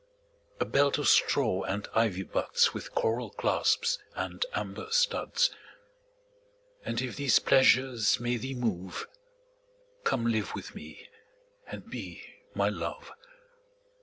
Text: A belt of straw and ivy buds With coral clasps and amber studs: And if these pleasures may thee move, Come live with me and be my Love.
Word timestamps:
A 0.59 0.65
belt 0.65 0.97
of 0.97 1.07
straw 1.07 1.61
and 1.61 1.87
ivy 1.93 2.23
buds 2.23 2.73
With 2.73 2.95
coral 2.95 3.29
clasps 3.29 3.99
and 4.15 4.43
amber 4.53 4.87
studs: 4.89 5.51
And 6.83 6.99
if 7.03 7.17
these 7.17 7.37
pleasures 7.37 8.19
may 8.19 8.37
thee 8.37 8.55
move, 8.55 9.05
Come 10.03 10.25
live 10.25 10.55
with 10.55 10.73
me 10.73 11.07
and 11.67 11.87
be 11.87 12.23
my 12.55 12.67
Love. 12.67 13.11